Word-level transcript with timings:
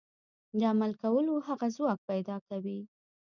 د 0.59 0.61
عمل 0.71 0.91
کولو 1.01 1.33
هغه 1.47 1.67
ځواک 1.75 1.99
پيدا 2.09 2.35
کوي. 2.47 2.79